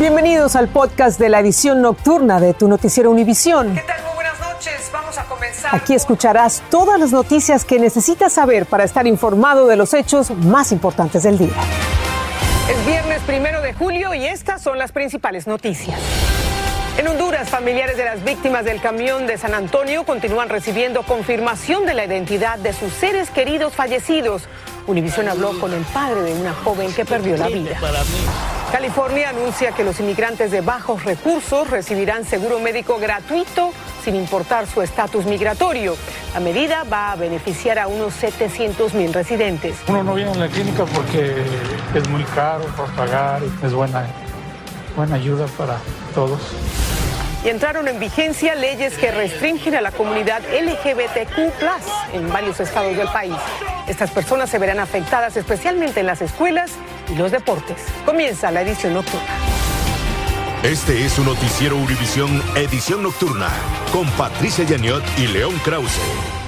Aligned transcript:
Bienvenidos 0.00 0.56
al 0.56 0.68
podcast 0.68 1.20
de 1.20 1.28
la 1.28 1.40
edición 1.40 1.82
nocturna 1.82 2.40
de 2.40 2.54
tu 2.54 2.68
noticiero 2.68 3.10
Univisión. 3.10 3.74
¿Qué 3.74 3.82
tal? 3.82 4.02
Muy 4.04 4.14
buenas 4.14 4.40
noches. 4.40 4.90
Vamos 4.90 5.18
a 5.18 5.24
comenzar. 5.24 5.74
Aquí 5.76 5.92
escucharás 5.92 6.62
todas 6.70 6.98
las 6.98 7.12
noticias 7.12 7.66
que 7.66 7.78
necesitas 7.78 8.32
saber 8.32 8.64
para 8.64 8.84
estar 8.84 9.06
informado 9.06 9.66
de 9.66 9.76
los 9.76 9.92
hechos 9.92 10.30
más 10.30 10.72
importantes 10.72 11.24
del 11.24 11.36
día. 11.36 11.52
Es 12.70 12.86
viernes 12.86 13.20
primero 13.26 13.60
de 13.60 13.74
julio 13.74 14.14
y 14.14 14.24
estas 14.24 14.62
son 14.62 14.78
las 14.78 14.90
principales 14.90 15.46
noticias. 15.46 16.00
En 16.96 17.06
Honduras, 17.06 17.50
familiares 17.50 17.98
de 17.98 18.04
las 18.06 18.24
víctimas 18.24 18.64
del 18.64 18.80
camión 18.80 19.26
de 19.26 19.36
San 19.36 19.52
Antonio 19.52 20.04
continúan 20.04 20.48
recibiendo 20.48 21.02
confirmación 21.02 21.84
de 21.84 21.92
la 21.92 22.06
identidad 22.06 22.58
de 22.58 22.72
sus 22.72 22.90
seres 22.94 23.30
queridos 23.30 23.74
fallecidos. 23.74 24.48
Univisión 24.90 25.28
habló 25.28 25.56
con 25.60 25.72
el 25.72 25.84
padre 25.84 26.22
de 26.22 26.34
una 26.34 26.52
joven 26.52 26.92
que 26.92 27.04
perdió 27.04 27.36
la 27.36 27.46
vida. 27.46 27.78
California 28.72 29.28
anuncia 29.28 29.70
que 29.70 29.84
los 29.84 30.00
inmigrantes 30.00 30.50
de 30.50 30.62
bajos 30.62 31.04
recursos 31.04 31.70
recibirán 31.70 32.24
seguro 32.24 32.58
médico 32.58 32.98
gratuito 32.98 33.72
sin 34.04 34.16
importar 34.16 34.66
su 34.66 34.82
estatus 34.82 35.26
migratorio. 35.26 35.96
La 36.34 36.40
medida 36.40 36.82
va 36.92 37.12
a 37.12 37.16
beneficiar 37.16 37.78
a 37.78 37.86
unos 37.86 38.14
700 38.14 38.92
mil 38.94 39.12
residentes. 39.12 39.76
Uno 39.86 40.02
no 40.02 40.14
viene 40.14 40.32
a 40.32 40.34
la 40.34 40.48
clínica 40.48 40.84
porque 40.86 41.36
es 41.94 42.08
muy 42.08 42.24
caro 42.24 42.64
por 42.76 42.90
pagar 42.96 43.42
es 43.62 43.72
buena, 43.72 44.08
buena 44.96 45.14
ayuda 45.14 45.46
para 45.56 45.76
todos. 46.16 46.40
Y 47.44 47.48
entraron 47.48 47.88
en 47.88 47.98
vigencia 47.98 48.54
leyes 48.54 48.96
que 48.98 49.10
restringen 49.10 49.74
a 49.74 49.80
la 49.80 49.92
comunidad 49.92 50.42
LGBTQ 50.42 52.14
en 52.14 52.28
varios 52.30 52.60
estados 52.60 52.96
del 52.96 53.08
país. 53.08 53.34
Estas 53.88 54.10
personas 54.10 54.50
se 54.50 54.58
verán 54.58 54.78
afectadas 54.78 55.36
especialmente 55.36 56.00
en 56.00 56.06
las 56.06 56.20
escuelas 56.20 56.72
y 57.08 57.14
los 57.16 57.32
deportes. 57.32 57.78
Comienza 58.04 58.50
la 58.50 58.62
edición 58.62 58.94
nocturna. 58.94 59.26
Este 60.62 61.06
es 61.06 61.12
su 61.12 61.24
noticiero 61.24 61.76
Univisión 61.76 62.42
Edición 62.54 63.02
Nocturna 63.02 63.48
con 63.92 64.06
Patricia 64.10 64.62
Yaniot 64.64 65.02
y 65.18 65.26
León 65.28 65.54
Krause. 65.64 66.39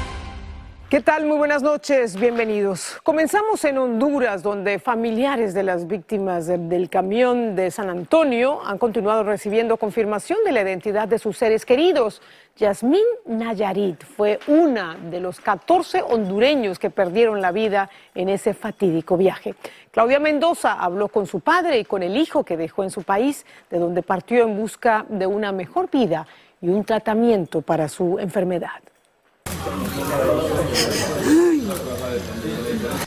¿Qué 0.93 1.01
tal? 1.01 1.25
Muy 1.25 1.39
buenas 1.39 1.63
noches, 1.63 2.21
bienvenidos. 2.21 2.99
Comenzamos 3.03 3.65
en 3.65 3.79
Honduras, 3.79 4.43
donde 4.43 4.79
familiares 4.79 5.55
de 5.55 5.63
las 5.63 5.87
víctimas 5.87 6.47
del 6.47 6.91
camión 6.91 7.57
de 7.57 7.71
San 7.71 7.89
Antonio 7.89 8.61
han 8.63 8.77
continuado 8.77 9.23
recibiendo 9.25 9.79
confirmación 9.79 10.41
de 10.45 10.53
la 10.53 10.61
identidad 10.61 11.09
de 11.09 11.19
sus 11.19 11.39
seres 11.39 11.65
queridos. 11.65 12.21
Yasmín 12.59 13.07
Nayarit 13.25 14.05
fue 14.05 14.39
una 14.47 14.99
de 15.11 15.21
los 15.21 15.41
14 15.41 16.03
hondureños 16.03 16.79
que 16.79 16.91
perdieron 16.91 17.41
la 17.41 17.53
vida 17.53 17.89
en 18.15 18.29
ese 18.29 18.53
fatídico 18.53 19.17
viaje. 19.17 19.55
Claudia 19.93 20.21
Mendoza 20.21 20.75
habló 20.75 21.09
con 21.09 21.27
su 21.27 21.41
padre 21.41 21.79
y 21.79 21.87
con 21.87 22.03
el 22.03 22.19
hijo 22.19 22.45
que 22.45 22.59
dejó 22.59 22.85
en 22.85 22.91
su 22.91 23.03
país, 23.03 23.47
de 23.71 23.79
donde 23.79 24.03
partió 24.03 24.45
en 24.45 24.59
busca 24.59 25.07
de 25.09 25.27
una 25.27 25.53
mejor 25.53 25.91
vida 25.91 26.27
y 26.61 26.69
un 26.69 26.85
tratamiento 26.85 27.63
para 27.63 27.89
su 27.89 28.19
enfermedad. 28.19 28.83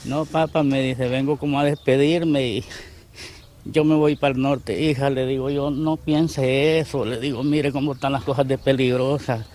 No, 0.06 0.26
papá 0.26 0.64
me 0.64 0.82
dice, 0.82 1.08
vengo 1.08 1.38
como 1.38 1.60
a 1.60 1.64
despedirme 1.64 2.48
y 2.48 2.66
yo 3.66 3.84
me 3.84 3.96
voy 3.96 4.16
para 4.16 4.36
el 4.36 4.42
norte. 4.42 4.80
Hija, 4.80 5.10
le 5.10 5.26
digo 5.26 5.50
yo, 5.50 5.72
no 5.72 5.98
piense 5.98 6.80
eso. 6.80 7.06
Le 7.06 7.20
digo, 7.20 7.44
mire 7.44 7.72
cómo 7.72 7.94
están 7.94 8.14
las 8.14 8.24
cosas 8.24 8.48
de 8.48 8.58
peligrosas. 8.58 9.46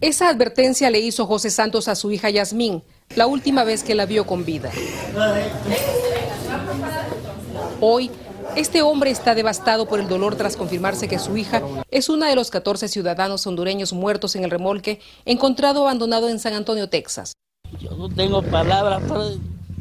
Esa 0.00 0.28
advertencia 0.28 0.90
le 0.90 0.98
hizo 0.98 1.26
José 1.26 1.50
Santos 1.50 1.86
a 1.86 1.94
su 1.94 2.10
hija 2.10 2.28
Yasmín, 2.28 2.82
la 3.14 3.26
última 3.26 3.62
vez 3.62 3.84
que 3.84 3.94
la 3.94 4.06
vio 4.06 4.26
con 4.26 4.44
vida. 4.44 4.70
Hoy, 7.80 8.10
este 8.56 8.82
hombre 8.82 9.10
está 9.10 9.34
devastado 9.34 9.86
por 9.86 10.00
el 10.00 10.08
dolor 10.08 10.36
tras 10.36 10.56
confirmarse 10.56 11.08
que 11.08 11.18
su 11.18 11.36
hija 11.36 11.62
es 11.90 12.08
una 12.08 12.28
de 12.28 12.34
los 12.34 12.50
14 12.50 12.88
ciudadanos 12.88 13.46
hondureños 13.46 13.92
muertos 13.92 14.36
en 14.36 14.44
el 14.44 14.50
remolque 14.50 15.00
encontrado 15.24 15.82
abandonado 15.82 16.28
en 16.28 16.38
San 16.38 16.54
Antonio, 16.54 16.88
Texas. 16.88 17.34
Yo 17.80 17.96
no 17.96 18.08
tengo 18.08 18.42
palabras, 18.42 19.02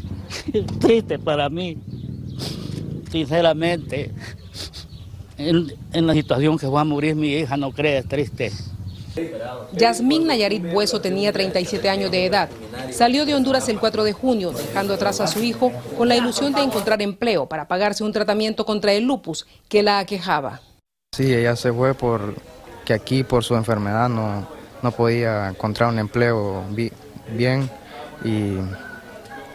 triste 0.79 1.19
para 1.19 1.50
mí, 1.50 1.78
sinceramente. 3.12 4.12
En, 5.38 6.07
la 6.07 6.13
situación 6.13 6.57
que 6.57 6.68
va 6.68 6.81
a 6.81 6.85
morir 6.85 7.16
mi 7.16 7.34
hija, 7.34 7.57
no 7.57 7.72
crees, 7.72 8.07
triste. 8.07 8.51
Yasmín 9.73 10.27
Nayarit 10.27 10.72
Bueso 10.72 11.01
tenía 11.01 11.31
37 11.31 11.89
años 11.89 12.11
de 12.11 12.25
edad. 12.25 12.49
Salió 12.91 13.25
de 13.25 13.35
Honduras 13.35 13.67
el 13.69 13.79
4 13.79 14.03
de 14.03 14.13
junio, 14.13 14.51
dejando 14.51 14.94
atrás 14.94 15.22
a 15.22 15.27
su 15.27 15.39
hijo 15.44 15.72
con 15.97 16.07
la 16.07 16.16
ilusión 16.16 16.53
de 16.53 16.61
encontrar 16.61 17.01
empleo 17.01 17.45
para 17.45 17.67
pagarse 17.67 18.03
un 18.03 18.11
tratamiento 18.11 18.66
contra 18.66 18.94
el 18.94 19.03
lupus 19.03 19.45
que 19.67 19.83
la 19.83 20.00
aquejaba. 20.00 20.61
Sí, 21.16 21.33
ella 21.33 21.55
se 21.55 21.73
fue 21.73 21.94
porque 21.94 22.94
aquí 22.94 23.23
por 23.23 23.44
su 23.44 23.55
enfermedad 23.55 24.09
no, 24.09 24.47
no 24.81 24.91
podía 24.91 25.50
encontrar 25.50 25.89
un 25.89 26.00
empleo 26.00 26.63
bien 27.29 27.69
y 28.23 28.57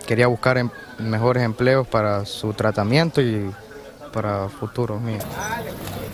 quería 0.06 0.26
buscar 0.26 0.58
em, 0.58 0.70
mejores 0.98 1.42
empleos 1.42 1.86
para 1.86 2.24
su 2.24 2.52
tratamiento 2.52 3.20
y 3.20 3.50
para 4.16 4.48
futuro 4.48 4.98
mío. 4.98 5.18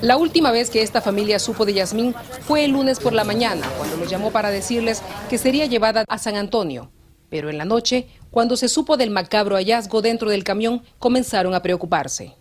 La 0.00 0.16
última 0.16 0.50
vez 0.50 0.70
que 0.70 0.82
esta 0.82 1.00
familia 1.00 1.38
supo 1.38 1.64
de 1.64 1.74
Yasmín 1.74 2.16
fue 2.40 2.64
el 2.64 2.72
lunes 2.72 2.98
por 2.98 3.12
la 3.12 3.22
mañana, 3.22 3.64
cuando 3.78 3.96
los 3.96 4.10
llamó 4.10 4.32
para 4.32 4.50
decirles 4.50 5.04
que 5.30 5.38
sería 5.38 5.66
llevada 5.66 6.04
a 6.08 6.18
San 6.18 6.34
Antonio. 6.34 6.90
Pero 7.30 7.48
en 7.48 7.58
la 7.58 7.64
noche, 7.64 8.08
cuando 8.32 8.56
se 8.56 8.68
supo 8.68 8.96
del 8.96 9.10
macabro 9.10 9.54
hallazgo 9.54 10.02
dentro 10.02 10.30
del 10.30 10.42
camión, 10.42 10.82
comenzaron 10.98 11.54
a 11.54 11.62
preocuparse. 11.62 12.34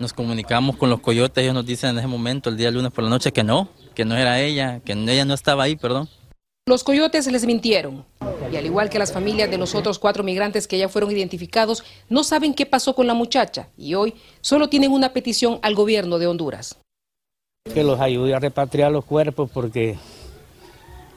Nos 0.00 0.12
comunicamos 0.12 0.76
con 0.76 0.90
los 0.90 0.98
coyotes, 0.98 1.44
ellos 1.44 1.54
nos 1.54 1.64
dicen 1.64 1.90
en 1.90 1.98
ese 1.98 2.08
momento, 2.08 2.50
el 2.50 2.56
día 2.56 2.72
lunes 2.72 2.90
por 2.90 3.04
la 3.04 3.10
noche, 3.10 3.30
que 3.30 3.44
no, 3.44 3.68
que 3.94 4.04
no 4.04 4.16
era 4.16 4.40
ella, 4.40 4.80
que 4.80 4.94
ella 4.94 5.24
no 5.24 5.34
estaba 5.34 5.62
ahí, 5.62 5.76
perdón. 5.76 6.08
Los 6.66 6.82
coyotes 6.82 7.30
les 7.30 7.44
mintieron. 7.44 8.06
Y 8.50 8.56
al 8.56 8.64
igual 8.64 8.88
que 8.88 8.98
las 8.98 9.12
familias 9.12 9.50
de 9.50 9.58
los 9.58 9.74
otros 9.74 9.98
cuatro 9.98 10.24
migrantes 10.24 10.66
que 10.66 10.78
ya 10.78 10.88
fueron 10.88 11.10
identificados, 11.10 11.84
no 12.08 12.24
saben 12.24 12.54
qué 12.54 12.64
pasó 12.64 12.94
con 12.94 13.06
la 13.06 13.12
muchacha 13.12 13.68
y 13.76 13.92
hoy 13.92 14.14
solo 14.40 14.70
tienen 14.70 14.90
una 14.90 15.12
petición 15.12 15.58
al 15.60 15.74
gobierno 15.74 16.18
de 16.18 16.26
Honduras. 16.26 16.78
Que 17.74 17.84
los 17.84 18.00
ayude 18.00 18.34
a 18.34 18.38
repatriar 18.38 18.90
los 18.90 19.04
cuerpos 19.04 19.50
porque 19.52 19.98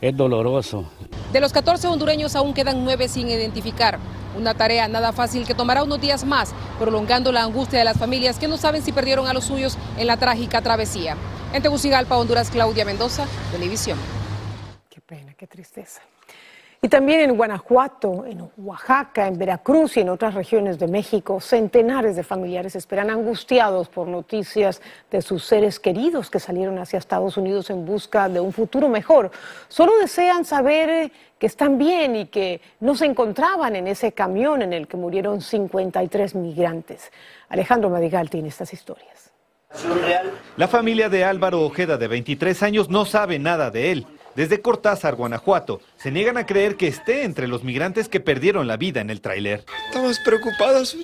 es 0.01 0.17
doloroso. 0.17 0.89
De 1.31 1.39
los 1.39 1.53
14 1.53 1.87
hondureños 1.87 2.35
aún 2.35 2.53
quedan 2.53 2.83
nueve 2.83 3.07
sin 3.07 3.29
identificar. 3.29 3.99
Una 4.37 4.53
tarea 4.53 4.89
nada 4.89 5.13
fácil 5.13 5.47
que 5.47 5.55
tomará 5.55 5.83
unos 5.83 6.01
días 6.01 6.25
más, 6.25 6.53
prolongando 6.77 7.31
la 7.31 7.43
angustia 7.43 7.79
de 7.79 7.85
las 7.85 7.97
familias 7.97 8.37
que 8.37 8.49
no 8.49 8.57
saben 8.57 8.81
si 8.81 8.91
perdieron 8.91 9.27
a 9.27 9.33
los 9.33 9.45
suyos 9.45 9.77
en 9.97 10.07
la 10.07 10.17
trágica 10.17 10.61
travesía. 10.61 11.15
En 11.53 11.63
Tegucigalpa, 11.63 12.17
Honduras, 12.17 12.51
Claudia 12.51 12.83
Mendoza, 12.83 13.25
Televisión 13.53 13.97
pena, 15.07 15.33
qué 15.35 15.47
tristeza. 15.47 16.01
Y 16.79 16.89
también 16.89 17.21
en 17.21 17.35
Guanajuato, 17.35 18.23
en 18.27 18.51
Oaxaca, 18.57 19.25
en 19.25 19.39
Veracruz 19.39 19.97
y 19.97 20.01
en 20.01 20.09
otras 20.09 20.35
regiones 20.35 20.77
de 20.77 20.87
México, 20.87 21.41
centenares 21.41 22.15
de 22.15 22.21
familiares 22.21 22.75
esperan 22.75 23.09
angustiados 23.09 23.89
por 23.89 24.07
noticias 24.07 24.79
de 25.09 25.23
sus 25.23 25.43
seres 25.43 25.79
queridos 25.79 26.29
que 26.29 26.39
salieron 26.39 26.77
hacia 26.77 26.99
Estados 26.99 27.35
Unidos 27.35 27.71
en 27.71 27.83
busca 27.83 28.29
de 28.29 28.39
un 28.39 28.53
futuro 28.53 28.89
mejor. 28.89 29.31
Solo 29.69 29.97
desean 29.97 30.45
saber 30.45 30.89
eh, 30.89 31.11
que 31.39 31.47
están 31.47 31.79
bien 31.79 32.15
y 32.15 32.25
que 32.27 32.61
no 32.79 32.95
se 32.95 33.05
encontraban 33.05 33.75
en 33.75 33.87
ese 33.87 34.11
camión 34.11 34.61
en 34.61 34.73
el 34.73 34.87
que 34.87 34.97
murieron 34.97 35.41
53 35.41 36.35
migrantes. 36.35 37.11
Alejandro 37.49 37.89
Madigal 37.89 38.29
tiene 38.29 38.49
estas 38.49 38.71
historias. 38.71 39.31
La 40.57 40.67
familia 40.67 41.09
de 41.09 41.23
Álvaro 41.23 41.61
Ojeda, 41.61 41.97
de 41.97 42.07
23 42.07 42.61
años, 42.63 42.89
no 42.89 43.05
sabe 43.05 43.39
nada 43.39 43.71
de 43.71 43.91
él. 43.91 44.07
Desde 44.37 44.61
Cortázar, 44.61 45.15
Guanajuato, 45.15 45.81
se 45.97 46.11
niegan 46.11 46.37
a 46.37 46.45
creer 46.45 46.77
que 46.77 46.87
esté 46.87 47.23
entre 47.23 47.47
los 47.47 47.63
migrantes 47.63 48.07
que 48.07 48.19
perdieron 48.19 48.67
la 48.67 48.77
vida 48.77 49.01
en 49.01 49.09
el 49.09 49.19
tráiler. 49.19 49.65
Estamos 49.87 50.19
preocupados. 50.19 50.95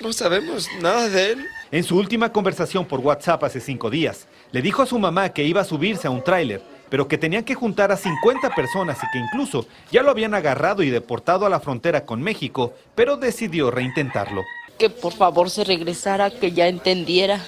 No 0.00 0.10
sabemos 0.14 0.66
nada 0.80 1.06
de 1.10 1.32
él. 1.32 1.44
En 1.70 1.84
su 1.84 1.98
última 1.98 2.32
conversación 2.32 2.86
por 2.86 3.00
WhatsApp 3.00 3.44
hace 3.44 3.60
cinco 3.60 3.90
días, 3.90 4.26
le 4.52 4.62
dijo 4.62 4.80
a 4.80 4.86
su 4.86 4.98
mamá 4.98 5.28
que 5.34 5.44
iba 5.44 5.60
a 5.60 5.64
subirse 5.64 6.06
a 6.06 6.10
un 6.10 6.24
tráiler, 6.24 6.62
pero 6.88 7.06
que 7.06 7.18
tenían 7.18 7.44
que 7.44 7.54
juntar 7.54 7.92
a 7.92 7.98
50 7.98 8.48
personas 8.54 8.96
y 9.02 9.10
que 9.12 9.18
incluso 9.18 9.66
ya 9.92 10.02
lo 10.02 10.10
habían 10.10 10.32
agarrado 10.32 10.82
y 10.82 10.88
deportado 10.88 11.44
a 11.44 11.50
la 11.50 11.60
frontera 11.60 12.06
con 12.06 12.22
México, 12.22 12.72
pero 12.94 13.18
decidió 13.18 13.70
reintentarlo. 13.70 14.44
Que 14.78 14.88
por 14.88 15.12
favor 15.12 15.50
se 15.50 15.62
regresara, 15.62 16.30
que 16.30 16.52
ya 16.52 16.68
entendiera. 16.68 17.38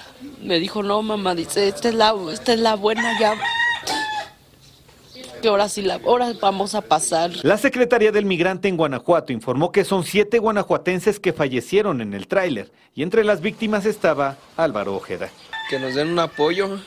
Me 0.43 0.59
dijo, 0.59 0.83
no, 0.83 1.01
mamá, 1.01 1.33
dice, 1.33 1.67
esta 1.67 1.89
es 1.89 1.95
la, 1.95 2.13
esta 2.31 2.53
es 2.53 2.59
la 2.59 2.75
buena, 2.75 3.19
ya 3.19 3.35
que 5.39 5.47
ahora 5.47 5.69
sí 5.69 5.81
la, 5.81 5.95
ahora 5.95 6.33
vamos 6.39 6.75
a 6.75 6.81
pasar. 6.81 7.31
La 7.43 7.57
Secretaría 7.57 8.11
del 8.11 8.25
Migrante 8.25 8.67
en 8.67 8.77
Guanajuato 8.77 9.33
informó 9.33 9.71
que 9.71 9.83
son 9.83 10.03
siete 10.03 10.39
guanajuatenses 10.39 11.19
que 11.19 11.33
fallecieron 11.33 12.01
en 12.01 12.13
el 12.13 12.27
tráiler 12.27 12.71
y 12.95 13.03
entre 13.03 13.23
las 13.23 13.41
víctimas 13.41 13.85
estaba 13.85 14.37
Álvaro 14.57 14.95
Ojeda. 14.95 15.29
Que 15.69 15.79
nos 15.79 15.95
den 15.95 16.09
un 16.09 16.19
apoyo, 16.19 16.79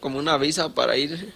como 0.00 0.18
una 0.18 0.36
visa 0.38 0.74
para 0.74 0.96
ir, 0.96 1.32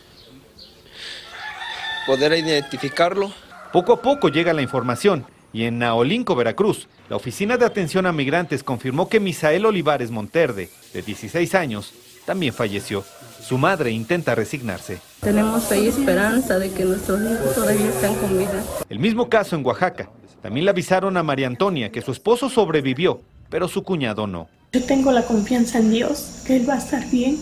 poder 2.07 2.33
identificarlo. 2.33 3.33
Poco 3.73 3.93
a 3.93 4.03
poco 4.03 4.29
llega 4.29 4.53
la 4.53 4.63
información. 4.63 5.27
Y 5.53 5.65
en 5.65 5.79
Naolinco, 5.81 6.37
Veracruz, 6.37 6.87
la 7.09 7.17
Oficina 7.17 7.57
de 7.57 7.67
Atención 7.67 8.07
a 8.07 8.13
Migrantes 8.13 8.63
confirmó 8.63 9.09
que 9.09 9.19
Misael 9.19 9.67
Olivares 9.67 10.13
Monterde, 10.13 10.71
de 10.93 11.03
16 11.03 11.55
años, 11.57 11.93
también 12.25 12.53
falleció. 12.55 13.05
Su 13.51 13.59
madre 13.59 13.91
intenta 13.91 14.37
resignarse. 14.37 15.01
Tenemos 15.21 15.73
ahí 15.73 15.89
esperanza 15.89 16.57
de 16.61 16.71
que 16.71 16.85
nuestros 16.85 17.21
hijos 17.21 17.53
todavía 17.53 17.89
están 17.89 18.15
con 18.15 18.39
vida. 18.39 18.63
El 18.89 19.01
mismo 19.01 19.29
caso 19.29 19.57
en 19.57 19.67
Oaxaca. 19.67 20.09
También 20.41 20.67
le 20.67 20.71
avisaron 20.71 21.17
a 21.17 21.25
María 21.25 21.49
Antonia 21.49 21.91
que 21.91 22.01
su 22.01 22.13
esposo 22.13 22.49
sobrevivió, 22.49 23.23
pero 23.49 23.67
su 23.67 23.83
cuñado 23.83 24.29
no. 24.29 24.49
Yo 24.73 24.85
tengo 24.85 25.11
la 25.11 25.25
confianza 25.25 25.79
en 25.79 25.91
Dios, 25.91 26.45
que 26.47 26.59
Él 26.59 26.71
va 26.71 26.75
a 26.75 26.79
estar 26.79 27.05
bien. 27.11 27.41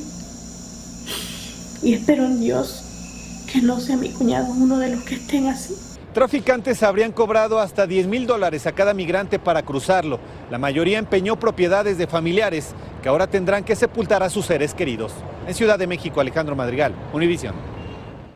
Y 1.82 1.92
espero 1.92 2.24
en 2.24 2.40
Dios 2.40 3.44
que 3.52 3.60
no 3.60 3.78
sea 3.78 3.98
mi 3.98 4.08
cuñado 4.08 4.50
uno 4.50 4.78
de 4.78 4.88
los 4.88 5.02
que 5.02 5.16
estén 5.16 5.48
así. 5.48 5.74
Traficantes 6.18 6.82
habrían 6.82 7.12
cobrado 7.12 7.60
hasta 7.60 7.86
10 7.86 8.08
mil 8.08 8.26
dólares 8.26 8.66
a 8.66 8.72
cada 8.72 8.92
migrante 8.92 9.38
para 9.38 9.62
cruzarlo. 9.62 10.18
La 10.50 10.58
mayoría 10.58 10.98
empeñó 10.98 11.38
propiedades 11.38 11.96
de 11.96 12.08
familiares 12.08 12.74
que 13.04 13.08
ahora 13.08 13.28
tendrán 13.28 13.62
que 13.62 13.76
sepultar 13.76 14.24
a 14.24 14.28
sus 14.28 14.46
seres 14.46 14.74
queridos. 14.74 15.12
En 15.46 15.54
Ciudad 15.54 15.78
de 15.78 15.86
México, 15.86 16.20
Alejandro 16.20 16.56
Madrigal, 16.56 16.92
Univisión. 17.12 17.54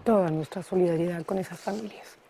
Toda 0.04 0.30
nuestra 0.30 0.62
solidaridad 0.62 1.24
con 1.24 1.38
esas 1.38 1.58
familias. 1.58 2.21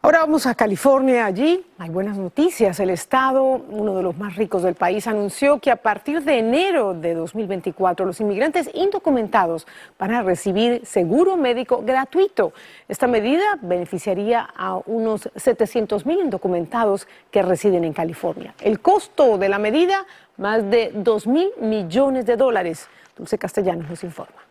Ahora 0.00 0.20
vamos 0.20 0.46
a 0.46 0.54
California. 0.54 1.26
Allí 1.26 1.66
hay 1.76 1.90
buenas 1.90 2.16
noticias. 2.16 2.78
El 2.78 2.90
estado, 2.90 3.42
uno 3.42 3.96
de 3.96 4.04
los 4.04 4.16
más 4.16 4.36
ricos 4.36 4.62
del 4.62 4.76
país, 4.76 5.08
anunció 5.08 5.58
que 5.58 5.72
a 5.72 5.76
partir 5.76 6.22
de 6.22 6.38
enero 6.38 6.94
de 6.94 7.14
2024 7.14 8.06
los 8.06 8.20
inmigrantes 8.20 8.70
indocumentados 8.74 9.66
van 9.98 10.12
a 10.12 10.22
recibir 10.22 10.86
seguro 10.86 11.36
médico 11.36 11.82
gratuito. 11.84 12.52
Esta 12.86 13.08
medida 13.08 13.58
beneficiaría 13.60 14.48
a 14.56 14.76
unos 14.86 15.28
700 15.34 16.06
mil 16.06 16.20
indocumentados 16.20 17.08
que 17.32 17.42
residen 17.42 17.82
en 17.82 17.92
California. 17.92 18.54
El 18.60 18.78
costo 18.78 19.36
de 19.36 19.48
la 19.48 19.58
medida, 19.58 20.06
más 20.36 20.70
de 20.70 20.92
2 20.94 21.26
mil 21.26 21.50
millones 21.60 22.24
de 22.24 22.36
dólares. 22.36 22.88
Dulce 23.16 23.36
Castellanos 23.36 23.90
nos 23.90 24.04
informa. 24.04 24.47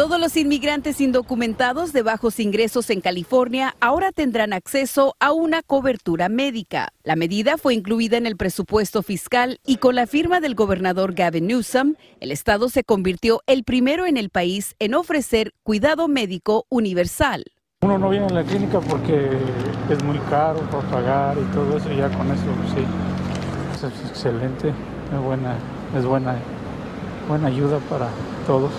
Todos 0.00 0.18
los 0.18 0.34
inmigrantes 0.38 0.98
indocumentados 1.02 1.92
de 1.92 2.00
bajos 2.00 2.40
ingresos 2.40 2.88
en 2.88 3.02
California 3.02 3.76
ahora 3.80 4.12
tendrán 4.12 4.54
acceso 4.54 5.14
a 5.20 5.30
una 5.32 5.60
cobertura 5.60 6.30
médica. 6.30 6.94
La 7.04 7.16
medida 7.16 7.58
fue 7.58 7.74
incluida 7.74 8.16
en 8.16 8.24
el 8.24 8.38
presupuesto 8.38 9.02
fiscal 9.02 9.60
y 9.66 9.76
con 9.76 9.94
la 9.94 10.06
firma 10.06 10.40
del 10.40 10.54
gobernador 10.54 11.12
Gavin 11.12 11.48
Newsom, 11.48 11.96
el 12.18 12.32
estado 12.32 12.70
se 12.70 12.82
convirtió 12.82 13.42
el 13.46 13.62
primero 13.62 14.06
en 14.06 14.16
el 14.16 14.30
país 14.30 14.74
en 14.78 14.94
ofrecer 14.94 15.52
cuidado 15.64 16.08
médico 16.08 16.64
universal. 16.70 17.44
Uno 17.82 17.98
no 17.98 18.08
viene 18.08 18.24
a 18.24 18.30
la 18.30 18.42
clínica 18.42 18.80
porque 18.80 19.28
es 19.90 20.02
muy 20.02 20.18
caro 20.30 20.60
para 20.70 20.90
pagar 20.90 21.36
y 21.36 21.44
todo 21.54 21.76
eso, 21.76 21.92
ya 21.92 22.08
con 22.08 22.26
eso 22.30 22.46
sí, 22.74 23.86
es 23.86 24.08
excelente, 24.08 24.68
es 24.70 25.20
buena, 25.22 25.56
es 25.94 26.06
buena, 26.06 26.36
buena 27.28 27.48
ayuda 27.48 27.78
para 27.80 28.08
todos. 28.46 28.72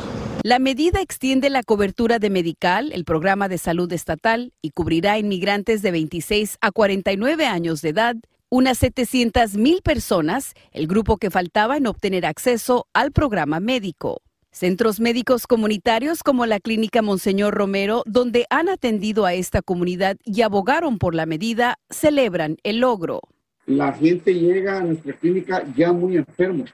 La 0.44 0.57
medida 0.57 1.01
extiende 1.01 1.50
la 1.50 1.62
cobertura 1.62 2.18
de 2.18 2.30
Medical, 2.30 2.92
el 2.94 3.06
programa 3.06 3.48
de 3.48 3.57
salud 3.57 3.92
estatal, 3.94 4.54
y 4.62 4.72
cubrirá 4.72 5.19
inmigrantes 5.19 5.81
de 5.81 5.92
26 5.92 6.57
a 6.62 6.72
49 6.72 7.45
años 7.45 7.81
de 7.81 7.89
edad, 7.89 8.16
unas 8.50 8.80
700 8.80 9.56
mil 9.56 9.81
personas, 9.81 10.54
el 10.72 10.88
grupo 10.88 11.18
que 11.18 11.30
faltaba 11.30 11.78
en 11.78 11.88
obtener 11.88 12.25
acceso 12.25 12.88
al 12.94 13.12
programa 13.12 13.60
médico. 13.60 14.22
Centros 14.51 15.00
médicos 15.00 15.48
comunitarios 15.48 16.24
como 16.24 16.45
la 16.45 16.60
Clínica 16.60 17.01
Monseñor 17.01 17.54
Romero, 17.54 18.04
donde 18.06 18.48
han 18.50 18.68
atendido 18.68 19.25
a 19.25 19.34
esta 19.34 19.62
comunidad 19.62 20.18
y 20.25 20.42
abogaron 20.42 20.98
por 20.98 21.16
la 21.16 21.25
medida, 21.25 21.77
celebran 21.89 22.57
el 22.63 22.80
logro. 22.80 23.22
La 23.66 23.94
gente 23.94 24.34
llega 24.34 24.80
a 24.80 24.84
nuestra 24.84 25.13
clínica 25.13 25.63
ya 25.77 25.94
muy 25.94 26.18
enfermo, 26.18 26.66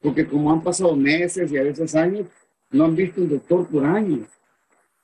porque 0.00 0.26
como 0.26 0.50
han 0.50 0.62
pasado 0.62 0.96
meses 0.96 1.52
y 1.52 1.56
a 1.56 1.62
veces 1.62 1.94
años, 1.94 2.26
no 2.74 2.84
han 2.84 2.96
visto 2.96 3.20
un 3.20 3.30
doctor 3.30 3.66
por 3.68 3.86
años. 3.86 4.28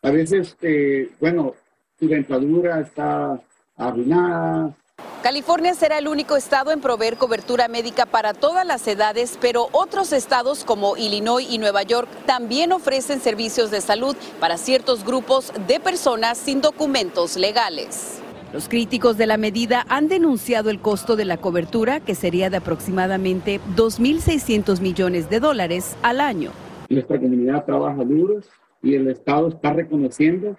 A 0.02 0.10
veces, 0.10 0.56
eh, 0.60 1.08
bueno, 1.20 1.54
su 1.98 2.08
dentadura 2.08 2.80
está 2.80 3.40
arruinada. 3.76 4.74
California 5.22 5.74
será 5.74 5.98
el 5.98 6.08
único 6.08 6.36
estado 6.36 6.72
en 6.72 6.80
proveer 6.80 7.16
cobertura 7.16 7.68
médica 7.68 8.06
para 8.06 8.34
todas 8.34 8.66
las 8.66 8.86
edades, 8.88 9.38
pero 9.40 9.68
otros 9.72 10.12
estados 10.12 10.64
como 10.64 10.96
Illinois 10.96 11.46
y 11.48 11.58
Nueva 11.58 11.82
York 11.82 12.08
también 12.26 12.72
ofrecen 12.72 13.20
servicios 13.20 13.70
de 13.70 13.82
salud 13.82 14.16
para 14.40 14.56
ciertos 14.56 15.04
grupos 15.04 15.52
de 15.68 15.78
personas 15.78 16.38
sin 16.38 16.60
documentos 16.62 17.36
legales. 17.36 18.18
Los 18.52 18.68
críticos 18.68 19.16
de 19.16 19.26
la 19.26 19.36
medida 19.36 19.86
han 19.88 20.08
denunciado 20.08 20.70
el 20.70 20.80
costo 20.80 21.14
de 21.14 21.26
la 21.26 21.36
cobertura, 21.36 22.00
que 22.00 22.16
sería 22.16 22.50
de 22.50 22.56
aproximadamente 22.56 23.60
2.600 23.76 24.80
millones 24.80 25.30
de 25.30 25.38
dólares 25.38 25.96
al 26.02 26.20
año. 26.20 26.50
Nuestra 26.90 27.20
comunidad 27.20 27.64
trabaja 27.64 28.04
duro 28.04 28.40
y 28.82 28.94
el 28.94 29.08
Estado 29.08 29.48
está 29.48 29.72
reconociendo 29.72 30.56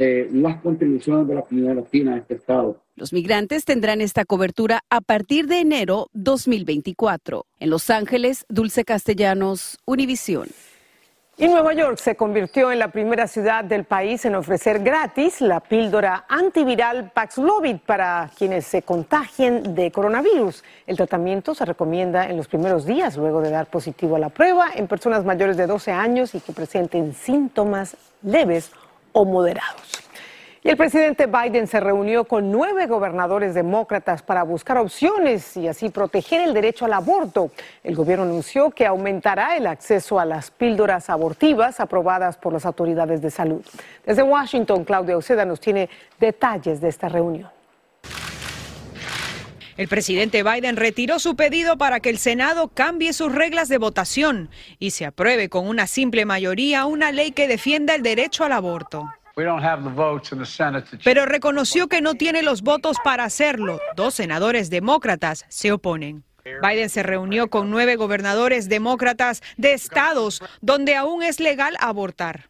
eh, 0.00 0.28
las 0.32 0.60
contribuciones 0.60 1.26
de 1.28 1.34
la 1.36 1.42
comunidad 1.42 1.76
latina 1.76 2.14
a 2.14 2.18
este 2.18 2.34
Estado. 2.34 2.82
Los 2.96 3.12
migrantes 3.12 3.64
tendrán 3.64 4.00
esta 4.00 4.24
cobertura 4.24 4.80
a 4.90 5.00
partir 5.00 5.46
de 5.46 5.60
enero 5.60 6.08
2024. 6.14 7.46
En 7.60 7.70
Los 7.70 7.90
Ángeles, 7.90 8.44
Dulce 8.48 8.84
Castellanos, 8.84 9.78
Univisión. 9.84 10.48
Y 11.40 11.46
Nueva 11.46 11.72
York 11.72 11.98
se 11.98 12.16
convirtió 12.16 12.72
en 12.72 12.80
la 12.80 12.88
primera 12.88 13.28
ciudad 13.28 13.62
del 13.62 13.84
país 13.84 14.24
en 14.24 14.34
ofrecer 14.34 14.80
gratis 14.80 15.40
la 15.40 15.60
píldora 15.60 16.24
antiviral 16.28 17.12
Paxlovid 17.14 17.76
para 17.86 18.28
quienes 18.36 18.66
se 18.66 18.82
contagien 18.82 19.76
de 19.76 19.92
coronavirus. 19.92 20.64
El 20.84 20.96
tratamiento 20.96 21.54
se 21.54 21.64
recomienda 21.64 22.28
en 22.28 22.36
los 22.36 22.48
primeros 22.48 22.86
días 22.86 23.16
luego 23.16 23.40
de 23.40 23.50
dar 23.50 23.66
positivo 23.66 24.16
a 24.16 24.18
la 24.18 24.30
prueba 24.30 24.70
en 24.74 24.88
personas 24.88 25.24
mayores 25.24 25.56
de 25.56 25.68
12 25.68 25.92
años 25.92 26.34
y 26.34 26.40
que 26.40 26.52
presenten 26.52 27.14
síntomas 27.14 27.96
leves 28.20 28.72
o 29.12 29.24
moderados. 29.24 30.07
Y 30.62 30.70
el 30.70 30.76
presidente 30.76 31.26
Biden 31.26 31.68
se 31.68 31.78
reunió 31.78 32.24
con 32.24 32.50
nueve 32.50 32.86
gobernadores 32.86 33.54
demócratas 33.54 34.22
para 34.22 34.42
buscar 34.42 34.78
opciones 34.78 35.56
y 35.56 35.68
así 35.68 35.88
proteger 35.88 36.40
el 36.40 36.52
derecho 36.52 36.84
al 36.84 36.94
aborto. 36.94 37.52
El 37.84 37.94
gobierno 37.94 38.24
anunció 38.24 38.70
que 38.70 38.84
aumentará 38.84 39.56
el 39.56 39.68
acceso 39.68 40.18
a 40.18 40.24
las 40.24 40.50
píldoras 40.50 41.10
abortivas 41.10 41.78
aprobadas 41.78 42.36
por 42.36 42.52
las 42.52 42.66
autoridades 42.66 43.22
de 43.22 43.30
salud. 43.30 43.64
Desde 44.04 44.22
Washington, 44.22 44.84
Claudia 44.84 45.16
Oceda 45.16 45.44
nos 45.44 45.60
tiene 45.60 45.88
detalles 46.18 46.80
de 46.80 46.88
esta 46.88 47.08
reunión. 47.08 47.48
El 49.76 49.86
presidente 49.86 50.42
Biden 50.42 50.76
retiró 50.76 51.20
su 51.20 51.36
pedido 51.36 51.78
para 51.78 52.00
que 52.00 52.10
el 52.10 52.18
Senado 52.18 52.66
cambie 52.66 53.12
sus 53.12 53.32
reglas 53.32 53.68
de 53.68 53.78
votación 53.78 54.50
y 54.80 54.90
se 54.90 55.06
apruebe 55.06 55.48
con 55.48 55.68
una 55.68 55.86
simple 55.86 56.24
mayoría 56.24 56.84
una 56.84 57.12
ley 57.12 57.30
que 57.30 57.46
defienda 57.46 57.94
el 57.94 58.02
derecho 58.02 58.42
al 58.42 58.52
aborto. 58.52 59.08
Pero 61.04 61.26
reconoció 61.26 61.88
que 61.88 62.00
no 62.00 62.14
tiene 62.14 62.42
los 62.42 62.62
votos 62.62 62.96
para 63.04 63.24
hacerlo. 63.24 63.80
Dos 63.94 64.14
senadores 64.14 64.70
demócratas 64.70 65.44
se 65.48 65.72
oponen. 65.72 66.24
Biden 66.62 66.88
se 66.88 67.02
reunió 67.02 67.48
con 67.48 67.70
nueve 67.70 67.96
gobernadores 67.96 68.68
demócratas 68.68 69.42
de 69.56 69.74
estados 69.74 70.42
donde 70.60 70.96
aún 70.96 71.22
es 71.22 71.40
legal 71.40 71.76
abortar. 71.80 72.48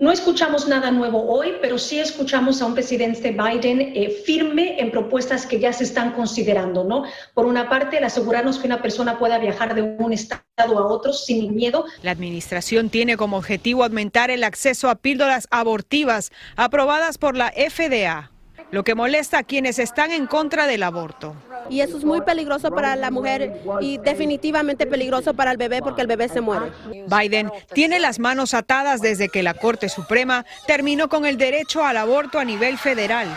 No 0.00 0.12
escuchamos 0.12 0.68
nada 0.68 0.92
nuevo 0.92 1.28
hoy, 1.28 1.54
pero 1.60 1.76
sí 1.76 1.98
escuchamos 1.98 2.62
a 2.62 2.66
un 2.66 2.74
presidente 2.74 3.32
Biden 3.32 3.80
eh, 3.80 4.10
firme 4.24 4.80
en 4.80 4.92
propuestas 4.92 5.44
que 5.44 5.58
ya 5.58 5.72
se 5.72 5.82
están 5.82 6.12
considerando, 6.12 6.84
¿no? 6.84 7.02
Por 7.34 7.46
una 7.46 7.68
parte, 7.68 7.98
el 7.98 8.04
asegurarnos 8.04 8.60
que 8.60 8.68
una 8.68 8.80
persona 8.80 9.18
pueda 9.18 9.38
viajar 9.38 9.74
de 9.74 9.82
un 9.82 10.12
estado 10.12 10.78
a 10.78 10.86
otro 10.86 11.12
sin 11.12 11.52
miedo. 11.56 11.84
La 12.02 12.12
administración 12.12 12.90
tiene 12.90 13.16
como 13.16 13.38
objetivo 13.38 13.82
aumentar 13.82 14.30
el 14.30 14.44
acceso 14.44 14.88
a 14.88 14.94
píldoras 14.94 15.48
abortivas 15.50 16.30
aprobadas 16.54 17.18
por 17.18 17.36
la 17.36 17.50
FDA 17.50 18.30
lo 18.70 18.84
que 18.84 18.94
molesta 18.94 19.38
a 19.38 19.42
quienes 19.42 19.78
están 19.78 20.12
en 20.12 20.26
contra 20.26 20.66
del 20.66 20.82
aborto. 20.82 21.34
Y 21.70 21.80
eso 21.80 21.98
es 21.98 22.04
muy 22.04 22.20
peligroso 22.22 22.70
para 22.70 22.96
la 22.96 23.10
mujer 23.10 23.60
y 23.80 23.98
definitivamente 23.98 24.86
peligroso 24.86 25.34
para 25.34 25.50
el 25.50 25.56
bebé 25.56 25.80
porque 25.82 26.02
el 26.02 26.06
bebé 26.06 26.28
se 26.28 26.40
muere. 26.40 26.72
Biden 27.06 27.50
tiene 27.72 27.98
las 28.00 28.18
manos 28.18 28.54
atadas 28.54 29.00
desde 29.00 29.28
que 29.28 29.42
la 29.42 29.54
Corte 29.54 29.88
Suprema 29.88 30.44
terminó 30.66 31.08
con 31.08 31.26
el 31.26 31.36
derecho 31.36 31.84
al 31.84 31.96
aborto 31.96 32.38
a 32.38 32.44
nivel 32.44 32.78
federal. 32.78 33.28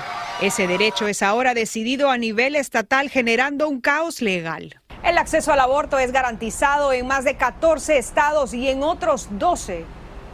Ese 0.42 0.66
derecho 0.68 1.08
es 1.08 1.22
ahora 1.22 1.54
decidido 1.54 2.10
a 2.10 2.18
nivel 2.18 2.56
estatal 2.56 3.10
generando 3.10 3.68
un 3.70 3.80
caos 3.80 4.22
legal. 4.22 4.82
El 5.04 5.18
acceso 5.18 5.52
al 5.52 5.60
aborto 5.60 6.00
es 6.00 6.12
garantizado 6.12 6.94
en 6.94 7.08
más 7.08 7.26
de 7.26 7.36
14 7.36 7.98
estados 7.98 8.54
y 8.54 8.68
en 8.68 8.84
otros 8.84 9.28
12 9.32 9.84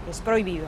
es 0.10 0.22
prohibido. 0.22 0.66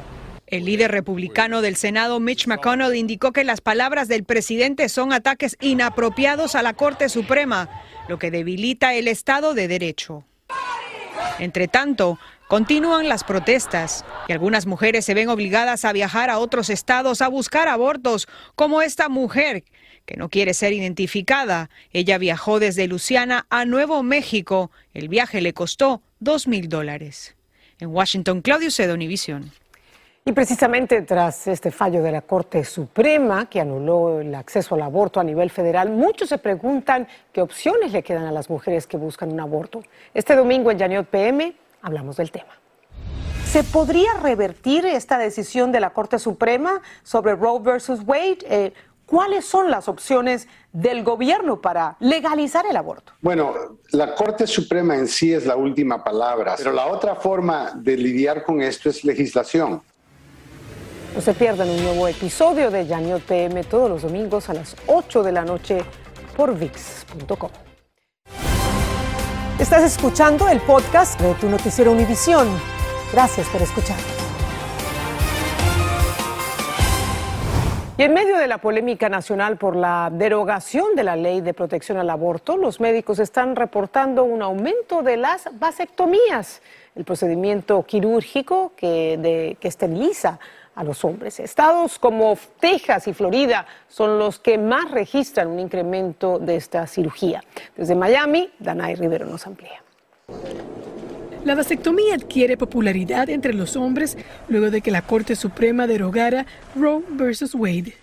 El 0.49 0.65
líder 0.65 0.89
republicano 0.89 1.61
del 1.61 1.75
Senado, 1.75 2.19
Mitch 2.19 2.47
McConnell, 2.47 2.95
indicó 2.95 3.31
que 3.31 3.43
las 3.43 3.61
palabras 3.61 4.07
del 4.07 4.23
presidente 4.23 4.89
son 4.89 5.13
ataques 5.13 5.55
inapropiados 5.61 6.55
a 6.55 6.63
la 6.63 6.73
Corte 6.73 7.07
Suprema, 7.07 7.69
lo 8.07 8.17
que 8.17 8.31
debilita 8.31 8.95
el 8.95 9.07
Estado 9.07 9.53
de 9.53 9.67
Derecho. 9.67 10.25
Entre 11.37 11.67
tanto, 11.67 12.17
continúan 12.47 13.07
las 13.07 13.23
protestas 13.23 14.03
y 14.27 14.33
algunas 14.33 14.65
mujeres 14.65 15.05
se 15.05 15.13
ven 15.13 15.29
obligadas 15.29 15.85
a 15.85 15.93
viajar 15.93 16.31
a 16.31 16.39
otros 16.39 16.71
estados 16.71 17.21
a 17.21 17.27
buscar 17.27 17.67
abortos, 17.67 18.27
como 18.55 18.81
esta 18.81 19.07
mujer 19.07 19.63
que 20.07 20.17
no 20.17 20.29
quiere 20.29 20.55
ser 20.55 20.73
identificada. 20.73 21.69
Ella 21.93 22.17
viajó 22.17 22.59
desde 22.59 22.87
Luciana 22.87 23.45
a 23.51 23.65
Nuevo 23.65 24.01
México. 24.01 24.71
El 24.95 25.09
viaje 25.09 25.41
le 25.41 25.53
costó 25.53 26.01
dos 26.19 26.47
mil 26.47 26.69
dólares. 26.69 27.35
En 27.77 27.89
Washington, 27.89 28.41
Claudio 28.41 28.71
Cedo, 28.71 28.95
Univisión. 28.95 29.51
Y 30.29 30.31
precisamente 30.31 31.01
tras 31.01 31.47
este 31.47 31.71
fallo 31.71 32.03
de 32.03 32.11
la 32.11 32.21
Corte 32.21 32.63
Suprema 32.63 33.49
que 33.49 33.59
anuló 33.59 34.19
el 34.19 34.35
acceso 34.35 34.75
al 34.75 34.83
aborto 34.83 35.19
a 35.19 35.23
nivel 35.23 35.49
federal, 35.49 35.89
muchos 35.89 36.29
se 36.29 36.37
preguntan 36.37 37.07
qué 37.33 37.41
opciones 37.41 37.91
le 37.93 38.03
quedan 38.03 38.25
a 38.25 38.31
las 38.31 38.47
mujeres 38.47 38.85
que 38.85 38.95
buscan 38.95 39.31
un 39.31 39.39
aborto. 39.39 39.81
Este 40.13 40.35
domingo 40.35 40.69
en 40.69 40.77
Yaniot 40.77 41.07
PM 41.07 41.55
hablamos 41.81 42.17
del 42.17 42.29
tema. 42.29 42.51
¿Se 43.47 43.63
podría 43.63 44.13
revertir 44.21 44.85
esta 44.85 45.17
decisión 45.17 45.71
de 45.71 45.79
la 45.79 45.93
Corte 45.93 46.19
Suprema 46.19 46.79
sobre 47.01 47.33
Roe 47.33 47.59
versus 47.59 48.01
Wade? 48.05 48.37
Eh, 48.43 48.73
¿Cuáles 49.07 49.45
son 49.45 49.71
las 49.71 49.87
opciones 49.87 50.47
del 50.71 51.03
gobierno 51.03 51.59
para 51.59 51.97
legalizar 51.99 52.67
el 52.69 52.77
aborto? 52.77 53.13
Bueno, 53.21 53.55
la 53.93 54.13
Corte 54.13 54.45
Suprema 54.45 54.95
en 54.95 55.07
sí 55.07 55.33
es 55.33 55.47
la 55.47 55.55
última 55.55 56.03
palabra, 56.03 56.53
pero 56.55 56.71
la 56.71 56.85
otra 56.85 57.15
forma 57.15 57.71
de 57.75 57.97
lidiar 57.97 58.43
con 58.43 58.61
esto 58.61 58.89
es 58.89 59.03
legislación. 59.03 59.81
No 61.15 61.21
se 61.21 61.33
pierdan 61.33 61.69
un 61.69 61.83
nuevo 61.83 62.07
episodio 62.07 62.69
de 62.69 62.85
Yaniot 62.85 63.23
PM 63.23 63.63
todos 63.63 63.89
los 63.89 64.03
domingos 64.03 64.47
a 64.49 64.53
las 64.53 64.75
8 64.85 65.23
de 65.23 65.31
la 65.31 65.43
noche 65.43 65.79
por 66.37 66.55
VIX.com. 66.55 67.49
Estás 69.59 69.83
escuchando 69.83 70.47
el 70.47 70.59
podcast 70.61 71.19
de 71.19 71.33
tu 71.33 71.49
noticiero 71.49 71.91
Univisión. 71.91 72.47
Gracias 73.11 73.47
por 73.49 73.61
escuchar. 73.61 73.97
Y 77.97 78.03
en 78.03 78.13
medio 78.13 78.37
de 78.37 78.47
la 78.47 78.59
polémica 78.59 79.09
nacional 79.09 79.57
por 79.57 79.75
la 79.75 80.09
derogación 80.13 80.95
de 80.95 81.03
la 81.03 81.15
ley 81.15 81.41
de 81.41 81.53
protección 81.53 81.97
al 81.97 82.09
aborto, 82.11 82.55
los 82.55 82.79
médicos 82.79 83.19
están 83.19 83.55
reportando 83.55 84.23
un 84.23 84.43
aumento 84.43 85.01
de 85.01 85.17
las 85.17 85.49
vasectomías, 85.59 86.61
el 86.95 87.03
procedimiento 87.03 87.83
quirúrgico 87.83 88.73
que, 88.77 89.57
que 89.59 89.67
esteriliza 89.67 90.39
a 90.79 90.83
los 90.85 91.03
hombres. 91.03 91.41
Estados 91.41 91.99
como 91.99 92.37
Texas 92.61 93.05
y 93.09 93.13
Florida 93.13 93.65
son 93.89 94.17
los 94.17 94.39
que 94.39 94.57
más 94.57 94.89
registran 94.91 95.49
un 95.49 95.59
incremento 95.59 96.39
de 96.39 96.55
esta 96.55 96.87
cirugía. 96.87 97.43
Desde 97.75 97.95
Miami, 97.95 98.49
Danay 98.59 98.95
Rivero 98.95 99.25
nos 99.25 99.45
amplía. 99.45 99.83
La 101.43 101.55
vasectomía 101.55 102.15
adquiere 102.15 102.55
popularidad 102.55 103.29
entre 103.29 103.53
los 103.53 103.75
hombres 103.75 104.17
luego 104.47 104.71
de 104.71 104.79
que 104.79 104.89
la 104.89 105.01
Corte 105.01 105.35
Suprema 105.35 105.85
derogara 105.85 106.45
Roe 106.77 107.03
versus 107.09 107.53
Wade. 107.55 107.95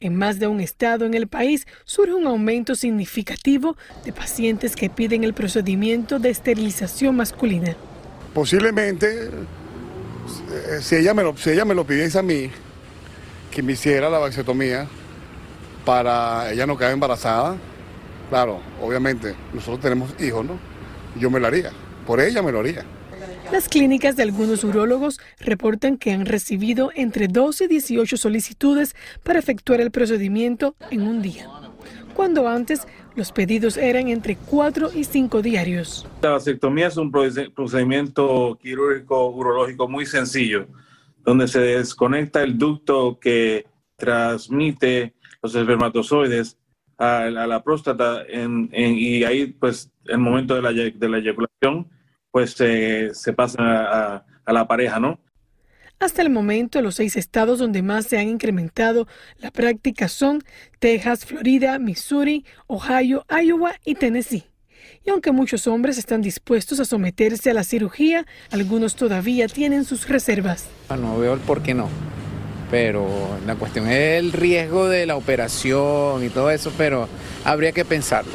En 0.00 0.16
más 0.16 0.38
de 0.38 0.46
un 0.46 0.60
estado 0.60 1.04
en 1.04 1.12
el 1.12 1.26
país 1.26 1.66
surge 1.84 2.14
un 2.14 2.26
aumento 2.26 2.74
significativo 2.76 3.76
de 4.06 4.12
pacientes 4.14 4.74
que 4.74 4.88
piden 4.88 5.22
el 5.22 5.34
procedimiento 5.34 6.18
de 6.18 6.30
esterilización 6.30 7.16
masculina. 7.16 7.76
Posiblemente, 8.32 9.30
si 10.80 10.96
ella 10.96 11.14
me 11.14 11.22
lo, 11.22 11.36
si 11.36 11.50
ella 11.50 11.64
me 11.64 11.74
lo 11.74 11.86
pidiese 11.86 12.18
a 12.18 12.22
mí, 12.22 12.50
que 13.50 13.62
me 13.62 13.72
hiciera 13.72 14.10
la 14.10 14.18
vasectomía 14.18 14.86
para 15.84 16.52
ella 16.52 16.66
no 16.66 16.76
quedar 16.76 16.92
embarazada, 16.92 17.56
claro, 18.28 18.60
obviamente, 18.82 19.34
nosotros 19.52 19.80
tenemos 19.80 20.10
hijos, 20.20 20.44
¿no? 20.44 20.58
Yo 21.18 21.30
me 21.30 21.40
lo 21.40 21.46
haría. 21.46 21.70
Por 22.06 22.20
ella 22.20 22.42
me 22.42 22.52
lo 22.52 22.60
haría. 22.60 22.84
Las 23.52 23.68
clínicas 23.68 24.16
de 24.16 24.24
algunos 24.24 24.64
urólogos 24.64 25.20
reportan 25.38 25.96
que 25.98 26.12
han 26.12 26.26
recibido 26.26 26.90
entre 26.94 27.28
12 27.28 27.64
y 27.64 27.68
18 27.68 28.16
solicitudes 28.16 28.96
para 29.22 29.38
efectuar 29.38 29.80
el 29.80 29.92
procedimiento 29.92 30.74
en 30.90 31.02
un 31.02 31.22
día, 31.22 31.48
cuando 32.16 32.48
antes 32.48 32.88
los 33.14 33.30
pedidos 33.30 33.76
eran 33.76 34.08
entre 34.08 34.36
4 34.36 34.90
y 34.94 35.04
5 35.04 35.42
diarios. 35.42 36.06
La 36.22 36.30
vasectomía 36.30 36.86
es 36.88 36.96
un 36.96 37.12
procedimiento 37.12 38.58
quirúrgico 38.60 39.28
urológico 39.30 39.86
muy 39.86 40.06
sencillo, 40.06 40.66
donde 41.24 41.46
se 41.46 41.60
desconecta 41.60 42.42
el 42.42 42.56
ducto 42.56 43.18
que 43.20 43.66
transmite 43.96 45.14
los 45.42 45.54
espermatozoides 45.54 46.58
a, 46.98 47.26
la 47.28 47.62
próstata 47.62 48.24
y 48.72 49.22
ahí 49.24 49.46
pues 49.46 49.92
el 50.06 50.18
momento 50.18 50.54
de 50.54 50.62
la, 50.62 50.72
de 50.72 51.08
la 51.08 51.18
eyaculación 51.18 51.88
pues 52.30 52.52
se 52.52 53.32
pasa 53.34 53.62
a, 53.62 54.26
a 54.44 54.52
la 54.52 54.66
pareja, 54.66 54.98
¿no? 54.98 55.18
Hasta 55.98 56.20
el 56.20 56.28
momento, 56.28 56.82
los 56.82 56.96
seis 56.96 57.16
estados 57.16 57.58
donde 57.58 57.80
más 57.80 58.06
se 58.06 58.18
han 58.18 58.28
incrementado 58.28 59.08
la 59.38 59.50
práctica 59.50 60.08
son 60.08 60.42
Texas, 60.78 61.24
Florida, 61.24 61.78
Missouri, 61.78 62.44
Ohio, 62.66 63.24
Iowa 63.30 63.72
y 63.82 63.94
Tennessee. 63.94 64.44
Y 65.04 65.10
aunque 65.10 65.32
muchos 65.32 65.66
hombres 65.66 65.96
están 65.96 66.20
dispuestos 66.20 66.80
a 66.80 66.84
someterse 66.84 67.50
a 67.50 67.54
la 67.54 67.64
cirugía, 67.64 68.26
algunos 68.50 68.94
todavía 68.94 69.48
tienen 69.48 69.84
sus 69.84 70.06
reservas. 70.06 70.66
No 70.90 71.18
veo 71.18 71.32
el 71.32 71.40
por 71.40 71.62
qué 71.62 71.72
no, 71.72 71.88
pero 72.70 73.08
la 73.46 73.54
cuestión 73.54 73.88
es 73.88 74.18
el 74.18 74.32
riesgo 74.32 74.88
de 74.88 75.06
la 75.06 75.16
operación 75.16 76.22
y 76.22 76.28
todo 76.28 76.50
eso, 76.50 76.72
pero 76.76 77.08
habría 77.42 77.72
que 77.72 77.86
pensarlo. 77.86 78.34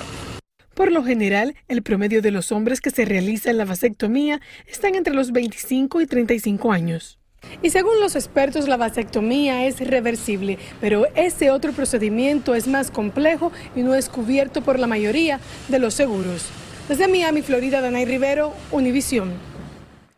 Por 0.74 0.92
lo 0.92 1.04
general, 1.04 1.56
el 1.68 1.84
promedio 1.84 2.24
de 2.24 2.32
los 2.32 2.52
hombres 2.52 2.82
que 2.82 2.90
se 2.90 3.06
realizan 3.06 3.58
la 3.58 3.66
vasectomía 3.66 4.42
están 4.66 4.96
entre 4.96 5.14
los 5.14 5.32
25 5.32 6.02
y 6.02 6.08
35 6.08 6.72
años. 6.72 7.21
Y 7.62 7.70
según 7.70 8.00
los 8.00 8.16
expertos, 8.16 8.68
la 8.68 8.78
vasectomía 8.78 9.66
es 9.66 9.80
reversible, 9.80 10.58
pero 10.80 11.06
ese 11.16 11.52
otro 11.52 11.74
procedimiento 11.74 12.56
es 12.56 12.68
más 12.68 12.90
complejo 12.90 13.52
y 13.76 13.84
no 13.84 13.94
es 13.94 14.10
cubierto 14.10 14.62
por 14.62 14.80
la 14.80 14.88
mayoría 14.88 15.40
de 15.68 15.80
los 15.80 15.94
seguros. 15.94 16.46
Desde 16.90 17.08
Miami, 17.08 17.42
Florida, 17.42 17.82
Danay 17.82 18.06
Rivero, 18.06 18.54
Univisión. 18.72 19.34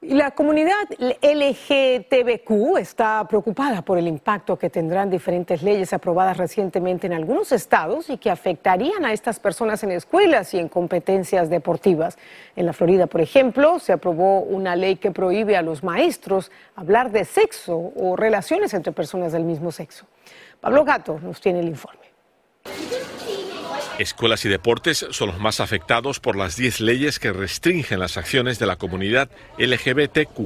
La 0.09 0.31
comunidad 0.31 0.89
LGTBQ 0.99 2.77
está 2.77 3.25
preocupada 3.25 3.81
por 3.83 3.97
el 3.97 4.07
impacto 4.07 4.59
que 4.59 4.69
tendrán 4.69 5.09
diferentes 5.09 5.63
leyes 5.63 5.93
aprobadas 5.93 6.35
recientemente 6.35 7.07
en 7.07 7.13
algunos 7.13 7.53
estados 7.53 8.09
y 8.09 8.17
que 8.17 8.29
afectarían 8.29 9.05
a 9.05 9.13
estas 9.13 9.39
personas 9.39 9.81
en 9.83 9.91
escuelas 9.91 10.53
y 10.53 10.59
en 10.59 10.67
competencias 10.67 11.49
deportivas. 11.49 12.17
En 12.57 12.65
la 12.65 12.73
Florida, 12.73 13.07
por 13.07 13.21
ejemplo, 13.21 13.79
se 13.79 13.93
aprobó 13.93 14.41
una 14.41 14.75
ley 14.75 14.97
que 14.97 15.11
prohíbe 15.11 15.55
a 15.55 15.61
los 15.61 15.83
maestros 15.83 16.51
hablar 16.75 17.11
de 17.11 17.23
sexo 17.23 17.93
o 17.95 18.17
relaciones 18.17 18.73
entre 18.73 18.91
personas 18.91 19.31
del 19.31 19.45
mismo 19.45 19.71
sexo. 19.71 20.05
Pablo 20.59 20.83
Gato 20.83 21.17
nos 21.21 21.39
tiene 21.39 21.61
el 21.61 21.69
informe. 21.69 22.03
Escuelas 24.03 24.43
y 24.43 24.49
deportes 24.49 25.05
son 25.11 25.29
los 25.29 25.39
más 25.39 25.61
afectados 25.61 26.19
por 26.19 26.35
las 26.35 26.57
10 26.57 26.81
leyes 26.81 27.19
que 27.19 27.31
restringen 27.31 28.01
las 28.01 28.17
acciones 28.17 28.59
de 28.59 28.65
la 28.65 28.75
comunidad 28.75 29.31
LGBTQ. 29.57 30.39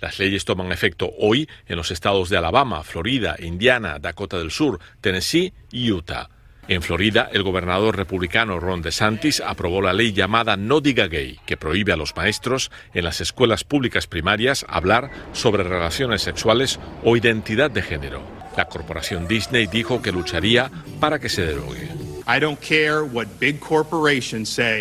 Las 0.00 0.18
leyes 0.18 0.44
toman 0.44 0.72
efecto 0.72 1.12
hoy 1.16 1.48
en 1.68 1.76
los 1.76 1.92
estados 1.92 2.30
de 2.30 2.36
Alabama, 2.36 2.82
Florida, 2.82 3.36
Indiana, 3.38 4.00
Dakota 4.00 4.38
del 4.38 4.50
Sur, 4.50 4.80
Tennessee 5.00 5.52
y 5.70 5.92
Utah. 5.92 6.30
En 6.66 6.82
Florida, 6.82 7.30
el 7.32 7.44
gobernador 7.44 7.96
republicano 7.96 8.58
Ron 8.58 8.82
DeSantis 8.82 9.40
aprobó 9.40 9.80
la 9.80 9.92
ley 9.92 10.12
llamada 10.12 10.56
No 10.56 10.80
Diga 10.80 11.06
Gay, 11.06 11.38
que 11.46 11.56
prohíbe 11.56 11.92
a 11.92 11.96
los 11.96 12.16
maestros 12.16 12.72
en 12.92 13.04
las 13.04 13.20
escuelas 13.20 13.62
públicas 13.62 14.08
primarias 14.08 14.66
hablar 14.68 15.12
sobre 15.32 15.62
relaciones 15.62 16.22
sexuales 16.22 16.80
o 17.04 17.16
identidad 17.16 17.70
de 17.70 17.82
género. 17.82 18.20
La 18.56 18.64
corporación 18.64 19.28
Disney 19.28 19.68
dijo 19.68 20.02
que 20.02 20.10
lucharía 20.10 20.72
para 20.98 21.20
que 21.20 21.28
se 21.28 21.46
derogue. 21.46 22.05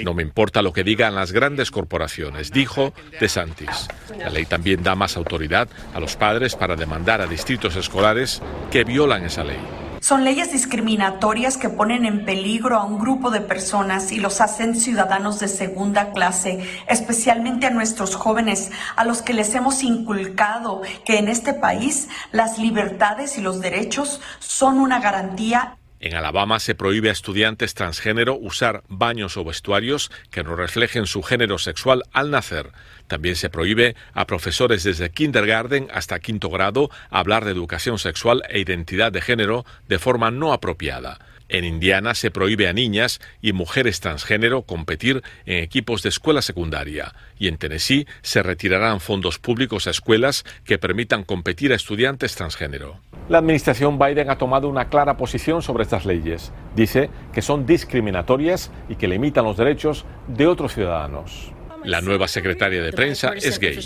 No 0.04 0.14
me 0.16 0.24
importa 0.24 0.64
lo 0.64 0.74
que 0.74 0.84
digan 0.84 1.14
las 1.14 1.32
grandes 1.32 1.70
corporaciones, 1.70 2.52
dijo 2.52 2.94
DeSantis. 3.20 3.88
La 4.18 4.30
ley 4.30 4.46
también 4.46 4.82
da 4.82 4.96
más 4.96 5.16
autoridad 5.16 5.68
a 5.94 6.00
los 6.00 6.16
padres 6.16 6.56
para 6.56 6.76
demandar 6.76 7.22
a 7.22 7.28
distritos 7.28 7.76
escolares 7.76 8.42
que 8.72 8.84
violan 8.84 9.26
esa 9.26 9.44
ley. 9.44 9.60
Son 10.06 10.24
leyes 10.24 10.52
discriminatorias 10.52 11.58
que 11.58 11.70
ponen 11.70 12.06
en 12.06 12.26
peligro 12.26 12.78
a 12.78 12.84
un 12.84 13.00
grupo 13.00 13.32
de 13.32 13.42
personas 13.42 14.12
y 14.12 14.20
los 14.20 14.40
hacen 14.40 14.76
ciudadanos 14.76 15.40
de 15.40 15.48
segunda 15.48 16.12
clase, 16.12 16.64
especialmente 16.88 17.66
a 17.66 17.72
nuestros 17.72 18.16
jóvenes, 18.16 18.72
a 18.96 19.04
los 19.04 19.24
que 19.24 19.34
les 19.34 19.56
hemos 19.56 19.82
inculcado 19.82 20.82
que 21.06 21.18
en 21.18 21.28
este 21.28 21.54
país 21.54 22.08
las 22.32 22.60
libertades 22.60 23.40
y 23.40 23.42
los 23.42 23.62
derechos 23.62 24.22
son 24.40 24.80
una 24.80 25.00
garantía 25.00 25.78
en 26.00 26.16
Alabama 26.16 26.60
se 26.60 26.76
prohíbe 26.76 27.10
a 27.10 27.14
estudiantes 27.14 27.74
transgénero 27.74 28.36
usar 28.36 28.84
baños 28.90 29.38
o 29.38 29.44
vestuarios 29.44 30.12
que 30.30 30.44
no 30.44 30.56
reflejen 30.56 31.08
su 31.08 31.24
género 31.24 31.58
sexual 31.58 32.04
al 32.12 32.32
nacer. 32.32 32.72
También 33.08 33.36
se 33.36 33.50
prohíbe 33.50 33.96
a 34.14 34.28
profesores 34.28 34.84
desde 34.84 35.10
kindergarten 35.10 35.88
hasta 35.94 36.20
quinto 36.20 36.50
grado 36.50 36.90
hablar 37.10 37.46
de 37.46 37.52
educación 37.52 38.00
sexual 38.00 38.44
e 38.50 38.60
identidad 38.60 39.12
de 39.12 39.22
género 39.22 39.66
de 39.88 40.00
forma 40.00 40.32
no 40.32 40.54
apropiada. 40.54 41.20
En 41.48 41.64
Indiana 41.64 42.16
se 42.16 42.32
prohíbe 42.32 42.68
a 42.68 42.74
niñas 42.74 43.20
y 43.42 43.54
mujeres 43.54 44.00
transgénero 44.00 44.64
competir 44.64 45.22
en 45.46 45.64
equipos 45.64 46.02
de 46.02 46.10
escuela 46.10 46.42
secundaria 46.42 47.14
y 47.38 47.48
en 47.48 47.58
Tennessee 47.58 48.08
se 48.22 48.42
retirarán 48.42 49.00
fondos 49.00 49.38
públicos 49.38 49.88
a 49.88 49.92
escuelas 49.92 50.44
que 50.64 50.78
permitan 50.78 51.24
competir 51.24 51.72
a 51.72 51.76
estudiantes 51.76 52.36
transgénero. 52.36 53.00
La 53.30 53.40
administración 53.40 53.98
Biden 53.98 54.30
ha 54.30 54.38
tomado 54.38 54.70
una 54.70 54.90
clara 54.90 55.18
posición 55.18 55.62
sobre 55.62 55.84
estas 55.84 56.06
leyes. 56.06 56.52
Dice 56.76 57.10
que 57.34 57.42
son 57.42 57.66
discriminatorias 57.66 58.72
y 58.90 58.96
que 58.96 59.08
limitan 59.08 59.46
los 59.46 59.58
derechos 59.58 60.06
de 60.28 60.48
otros 60.48 60.74
ciudadanos. 60.74 61.55
La 61.86 62.02
nueva 62.02 62.28
secretaria 62.28 62.82
de 62.82 62.92
prensa 62.92 63.34
es 63.36 63.60
gay. 63.60 63.80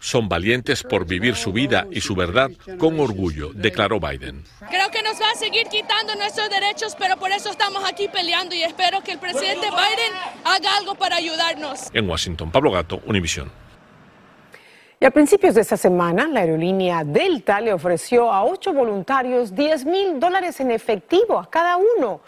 Son 0.00 0.28
valientes 0.28 0.82
por 0.82 1.06
vivir 1.06 1.36
su 1.36 1.52
vida 1.52 1.86
y 1.90 2.00
su 2.00 2.14
verdad 2.14 2.50
con 2.78 2.98
orgullo, 2.98 3.50
declaró 3.52 4.00
Biden. 4.00 4.42
Creo 4.70 4.90
que 4.90 5.02
nos 5.02 5.20
va 5.20 5.30
a 5.30 5.34
seguir 5.34 5.66
quitando 5.68 6.14
nuestros 6.14 6.48
derechos, 6.48 6.96
pero 6.98 7.18
por 7.18 7.30
eso 7.30 7.50
estamos 7.50 7.82
aquí 7.86 8.08
peleando 8.08 8.54
y 8.54 8.62
espero 8.62 9.02
que 9.02 9.12
el 9.12 9.18
presidente 9.18 9.68
Biden 9.68 10.12
haga 10.44 10.76
algo 10.78 10.94
para 10.94 11.16
ayudarnos. 11.16 11.90
En 11.92 12.08
Washington, 12.08 12.50
Pablo 12.50 12.70
Gato, 12.70 13.02
Univisión. 13.04 13.50
Y 15.00 15.04
a 15.04 15.10
principios 15.10 15.54
de 15.54 15.60
esta 15.60 15.76
semana, 15.76 16.26
la 16.26 16.40
aerolínea 16.40 17.04
Delta 17.04 17.60
le 17.60 17.72
ofreció 17.72 18.32
a 18.32 18.44
ocho 18.44 18.72
voluntarios 18.72 19.54
10 19.54 19.84
mil 19.84 20.18
dólares 20.18 20.58
en 20.60 20.70
efectivo 20.70 21.38
a 21.38 21.48
cada 21.48 21.76
uno. 21.76 22.20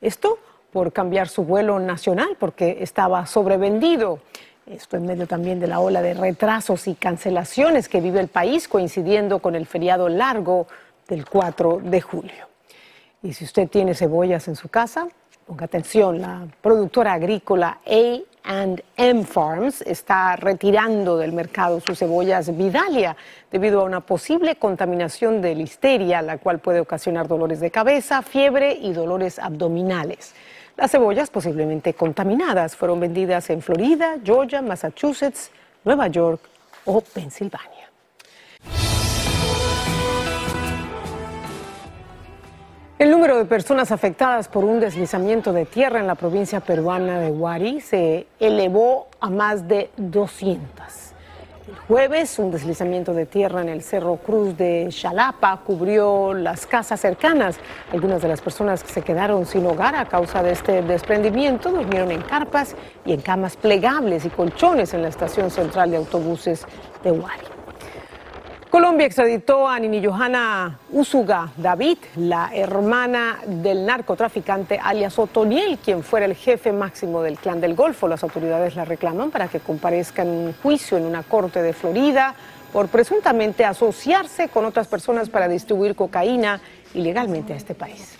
Esto 0.00 0.38
por 0.72 0.92
cambiar 0.92 1.28
su 1.28 1.44
vuelo 1.44 1.78
nacional 1.78 2.36
porque 2.38 2.78
estaba 2.80 3.26
sobrevendido. 3.26 4.20
Esto 4.66 4.96
en 4.96 5.06
medio 5.06 5.26
también 5.26 5.58
de 5.58 5.66
la 5.66 5.80
ola 5.80 6.00
de 6.00 6.14
retrasos 6.14 6.86
y 6.86 6.94
cancelaciones 6.94 7.88
que 7.88 8.00
vive 8.00 8.20
el 8.20 8.28
país 8.28 8.68
coincidiendo 8.68 9.40
con 9.40 9.56
el 9.56 9.66
feriado 9.66 10.08
largo 10.08 10.68
del 11.08 11.26
4 11.26 11.80
de 11.82 12.00
julio. 12.00 12.48
Y 13.22 13.32
si 13.32 13.44
usted 13.44 13.68
tiene 13.68 13.94
cebollas 13.94 14.48
en 14.48 14.56
su 14.56 14.68
casa, 14.68 15.08
ponga 15.46 15.64
atención, 15.64 16.20
la 16.20 16.46
productora 16.62 17.14
agrícola 17.14 17.80
A&M 17.84 19.24
Farms 19.24 19.82
está 19.82 20.36
retirando 20.36 21.18
del 21.18 21.32
mercado 21.32 21.80
sus 21.80 21.98
cebollas 21.98 22.56
Vidalia 22.56 23.16
debido 23.50 23.80
a 23.80 23.84
una 23.84 24.00
posible 24.00 24.54
contaminación 24.54 25.42
de 25.42 25.56
listeria, 25.56 26.22
la 26.22 26.38
cual 26.38 26.60
puede 26.60 26.80
ocasionar 26.80 27.26
dolores 27.26 27.58
de 27.58 27.72
cabeza, 27.72 28.22
fiebre 28.22 28.72
y 28.72 28.92
dolores 28.92 29.40
abdominales. 29.40 30.32
Las 30.80 30.92
cebollas 30.92 31.28
posiblemente 31.28 31.92
contaminadas 31.92 32.74
fueron 32.74 33.00
vendidas 33.00 33.50
en 33.50 33.60
Florida, 33.60 34.16
Georgia, 34.24 34.62
Massachusetts, 34.62 35.50
Nueva 35.84 36.06
York 36.06 36.40
o 36.86 37.02
Pensilvania. 37.02 37.90
El 42.98 43.10
número 43.10 43.36
de 43.36 43.44
personas 43.44 43.92
afectadas 43.92 44.48
por 44.48 44.64
un 44.64 44.80
deslizamiento 44.80 45.52
de 45.52 45.66
tierra 45.66 46.00
en 46.00 46.06
la 46.06 46.14
provincia 46.14 46.60
peruana 46.60 47.20
de 47.20 47.30
Huari 47.30 47.82
se 47.82 48.26
elevó 48.38 49.08
a 49.20 49.28
más 49.28 49.68
de 49.68 49.90
200. 49.98 51.09
El 51.70 51.76
jueves, 51.86 52.36
un 52.40 52.50
deslizamiento 52.50 53.14
de 53.14 53.26
tierra 53.26 53.62
en 53.62 53.68
el 53.68 53.80
Cerro 53.80 54.16
Cruz 54.16 54.56
de 54.56 54.88
Xalapa 54.90 55.60
cubrió 55.64 56.34
las 56.34 56.66
casas 56.66 56.98
cercanas. 56.98 57.60
Algunas 57.92 58.20
de 58.22 58.26
las 58.26 58.40
personas 58.40 58.82
que 58.82 58.92
se 58.92 59.02
quedaron 59.02 59.46
sin 59.46 59.64
hogar 59.66 59.94
a 59.94 60.06
causa 60.06 60.42
de 60.42 60.50
este 60.50 60.82
desprendimiento 60.82 61.70
durmieron 61.70 62.10
en 62.10 62.22
carpas 62.22 62.74
y 63.06 63.12
en 63.12 63.20
camas 63.20 63.56
plegables 63.56 64.24
y 64.24 64.30
colchones 64.30 64.94
en 64.94 65.02
la 65.02 65.08
estación 65.08 65.48
central 65.48 65.92
de 65.92 65.98
autobuses 65.98 66.66
de 67.04 67.12
Huari. 67.12 67.59
Colombia 68.70 69.04
extraditó 69.04 69.66
a 69.66 69.80
Nini 69.80 70.00
Johanna 70.04 70.78
Usuga 70.92 71.50
David, 71.56 71.98
la 72.14 72.52
hermana 72.54 73.40
del 73.44 73.84
narcotraficante 73.84 74.78
alias 74.80 75.18
Otoniel, 75.18 75.78
quien 75.78 76.04
fuera 76.04 76.24
el 76.24 76.36
jefe 76.36 76.70
máximo 76.70 77.20
del 77.20 77.36
clan 77.36 77.60
del 77.60 77.74
Golfo. 77.74 78.06
Las 78.06 78.22
autoridades 78.22 78.76
la 78.76 78.84
reclaman 78.84 79.32
para 79.32 79.48
que 79.48 79.58
comparezca 79.58 80.22
en 80.22 80.28
un 80.28 80.54
juicio 80.62 80.96
en 80.96 81.04
una 81.04 81.24
corte 81.24 81.62
de 81.62 81.72
Florida 81.72 82.36
por 82.72 82.86
presuntamente 82.86 83.64
asociarse 83.64 84.48
con 84.48 84.64
otras 84.64 84.86
personas 84.86 85.28
para 85.30 85.48
distribuir 85.48 85.96
cocaína 85.96 86.60
ilegalmente 86.94 87.54
a 87.54 87.56
este 87.56 87.74
país. 87.74 88.18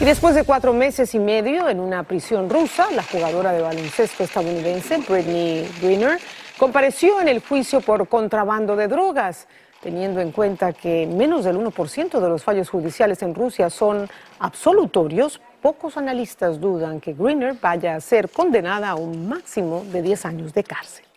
Y 0.00 0.04
después 0.04 0.34
de 0.34 0.42
cuatro 0.42 0.72
meses 0.72 1.14
y 1.14 1.20
medio 1.20 1.68
en 1.68 1.78
una 1.78 2.02
prisión 2.02 2.50
rusa, 2.50 2.90
la 2.90 3.04
jugadora 3.04 3.52
de 3.52 3.62
baloncesto 3.62 4.24
estadounidense 4.24 4.98
Britney 5.08 5.70
Greener 5.80 6.18
compareció 6.58 7.20
en 7.20 7.28
el 7.28 7.38
juicio 7.38 7.80
por 7.80 8.08
contrabando 8.08 8.74
de 8.74 8.88
drogas 8.88 9.46
teniendo 9.80 10.20
en 10.20 10.32
cuenta 10.32 10.72
que 10.72 11.06
menos 11.06 11.44
del 11.44 11.56
1% 11.56 12.20
de 12.20 12.28
los 12.28 12.42
fallos 12.42 12.68
judiciales 12.68 13.22
en 13.22 13.34
Rusia 13.34 13.70
son 13.70 14.08
absolutorios, 14.38 15.40
pocos 15.62 15.96
analistas 15.96 16.60
dudan 16.60 17.00
que 17.00 17.14
Greener 17.14 17.54
vaya 17.60 17.96
a 17.96 18.00
ser 18.00 18.28
condenada 18.28 18.90
a 18.90 18.94
un 18.94 19.28
máximo 19.28 19.84
de 19.92 20.02
10 20.02 20.24
años 20.26 20.52
de 20.52 20.64
cárcel. 20.64 21.07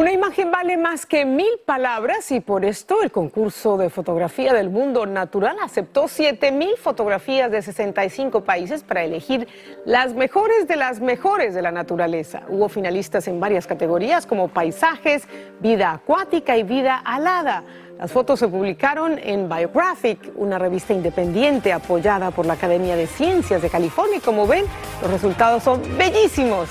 Una 0.00 0.12
imagen 0.12 0.50
vale 0.50 0.78
más 0.78 1.04
que 1.04 1.26
mil 1.26 1.60
palabras 1.66 2.32
y 2.32 2.40
por 2.40 2.64
esto 2.64 3.02
el 3.02 3.10
concurso 3.10 3.76
de 3.76 3.90
fotografía 3.90 4.54
del 4.54 4.70
mundo 4.70 5.04
natural 5.04 5.58
aceptó 5.62 6.08
7 6.08 6.52
mil 6.52 6.74
fotografías 6.78 7.50
de 7.50 7.60
65 7.60 8.42
países 8.42 8.82
para 8.82 9.04
elegir 9.04 9.46
las 9.84 10.14
mejores 10.14 10.66
de 10.66 10.76
las 10.76 11.00
mejores 11.00 11.52
de 11.52 11.60
la 11.60 11.70
naturaleza. 11.70 12.44
Hubo 12.48 12.70
finalistas 12.70 13.28
en 13.28 13.40
varias 13.40 13.66
categorías 13.66 14.24
como 14.24 14.48
paisajes, 14.48 15.28
vida 15.60 15.92
acuática 15.92 16.56
y 16.56 16.62
vida 16.62 16.96
alada. 16.96 17.62
Las 17.98 18.10
fotos 18.10 18.38
se 18.38 18.48
publicaron 18.48 19.18
en 19.18 19.50
Biographic, 19.50 20.32
una 20.34 20.58
revista 20.58 20.94
independiente 20.94 21.74
apoyada 21.74 22.30
por 22.30 22.46
la 22.46 22.54
Academia 22.54 22.96
de 22.96 23.06
Ciencias 23.06 23.60
de 23.60 23.68
California 23.68 24.16
y 24.16 24.20
como 24.20 24.46
ven, 24.46 24.64
los 25.02 25.10
resultados 25.10 25.62
son 25.62 25.82
bellísimos. 25.98 26.70